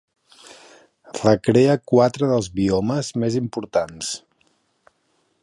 [1.17, 4.13] Recrea quatre dels biomes més importants.